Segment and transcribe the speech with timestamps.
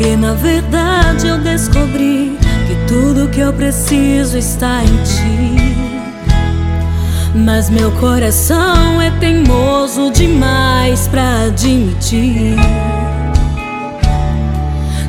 [0.00, 5.76] Porque na verdade eu descobri que tudo que eu preciso está em ti.
[7.34, 12.56] Mas meu coração é teimoso demais pra admitir.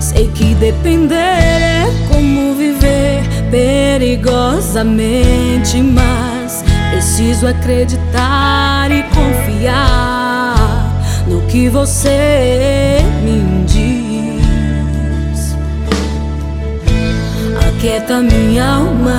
[0.01, 10.51] Sei que depender é como viver perigosamente, mas preciso acreditar e confiar
[11.25, 13.50] no que você me
[18.01, 19.11] Aquieta minha alma,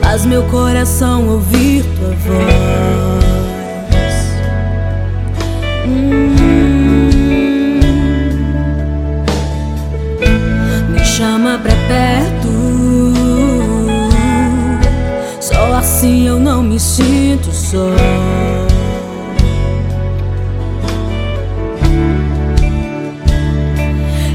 [0.00, 3.24] faz meu coração ouvir tua voz.
[5.88, 7.80] Hum.
[10.90, 12.48] Me chama pra perto,
[15.40, 17.90] só assim eu não me sinto só.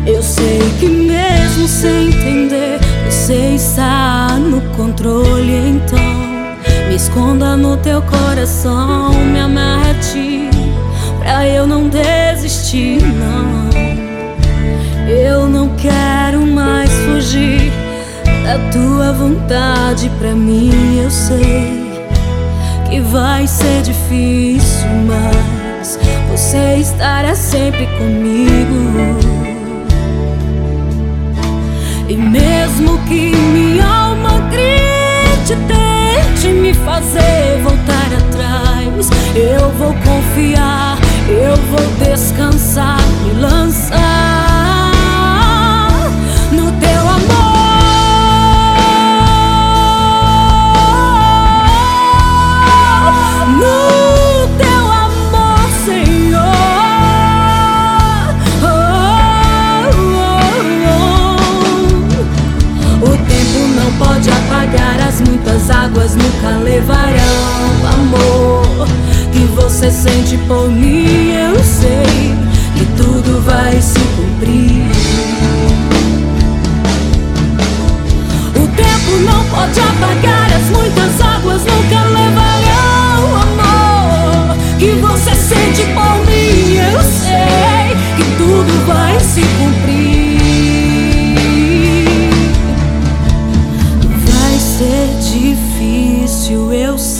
[0.05, 1.34] Eu sei que mesmo
[1.67, 2.79] sem entender,
[3.09, 5.69] você está no controle.
[5.69, 5.99] Então,
[6.87, 10.49] me esconda no teu coração, me amarre a ti,
[11.19, 13.65] pra eu não desistir, não.
[15.07, 17.71] Eu não quero mais fugir
[18.43, 20.99] da tua vontade pra mim.
[21.01, 21.85] Eu sei
[22.89, 25.99] que vai ser difícil, mas
[26.29, 29.54] você estará sempre comigo.
[32.07, 41.55] E mesmo que minha alma grite, tente me fazer voltar atrás, eu vou confiar, eu
[41.55, 44.34] vou descansar, me lançar
[66.13, 68.87] nunca levarão amor
[69.31, 71.31] que você sente por mim.
[71.31, 72.35] Eu sei
[72.75, 74.85] que tudo vai se cumprir.
[78.55, 86.25] O tempo não pode apagar as muitas águas, nunca levarão amor que você sente por
[86.27, 86.75] mim.
[86.75, 89.94] Eu sei que tudo vai se cumprir.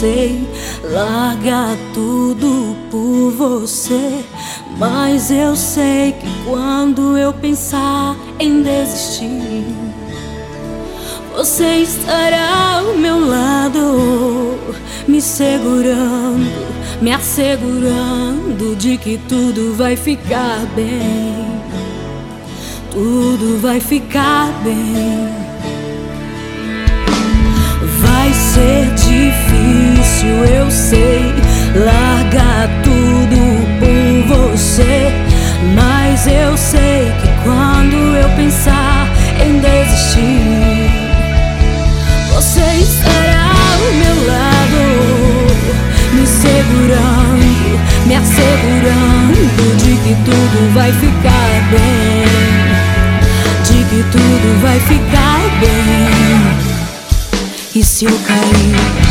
[0.06, 0.48] Sei,
[0.84, 4.24] largar tudo por você.
[4.78, 9.64] Mas eu sei que quando eu pensar em desistir,
[11.34, 14.54] você estará ao meu lado,
[15.08, 16.52] me segurando,
[17.00, 21.46] me assegurando de que tudo vai ficar bem.
[22.92, 25.45] Tudo vai ficar bem.
[57.96, 59.05] E se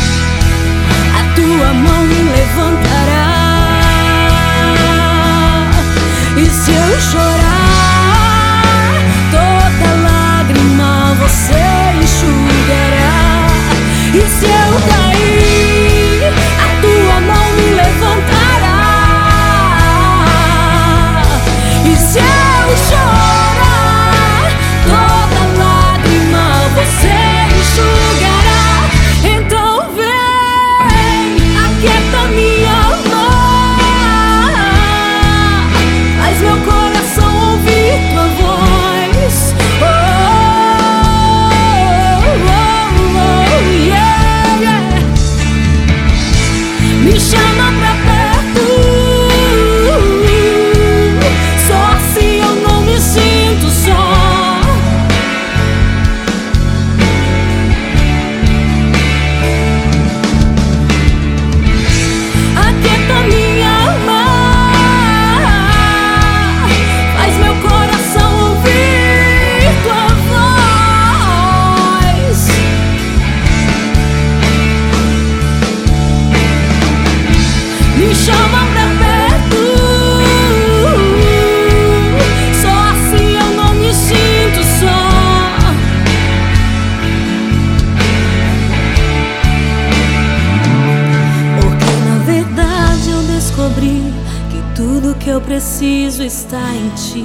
[95.36, 97.24] eu preciso está em ti.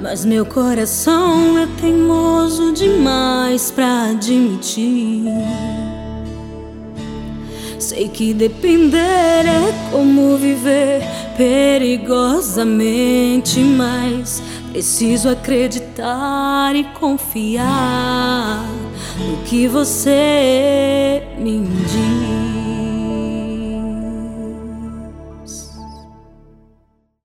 [0.00, 5.30] Mas meu coração é teimoso demais pra admitir.
[7.78, 11.02] Sei que depender é como viver
[11.36, 14.42] perigosamente, mas
[14.72, 18.64] preciso acreditar e confiar
[19.20, 22.57] no que você me diz.